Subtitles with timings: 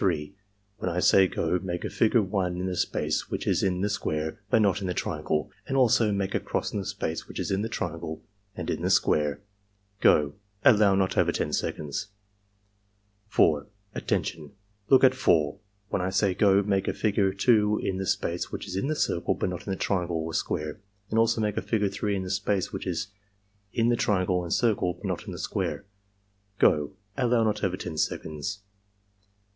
[0.01, 0.31] When
[0.79, 4.39] 1 say 'go' make a figure 1 in the space which is in the square
[4.49, 7.51] but not in the triangle, and also make a cross in the space which is
[7.51, 8.23] in the triangle
[8.55, 9.41] and in the square.—
[10.01, 10.33] Go!"
[10.65, 12.07] (Allow not over 10 seconds.)
[13.27, 13.67] 4.
[13.93, 14.53] ''Attention!
[14.89, 15.59] Look at 4.
[15.89, 18.95] When I say 'go' make a figure 2 in the space which is in the
[18.95, 20.81] circle but not in the triangle or square,
[21.11, 23.09] and also make a figure 3 in the space which is
[23.71, 25.85] in the triangle and circle, but not in the square.—
[26.57, 28.61] Go!" (Allow not over 10 seconds.)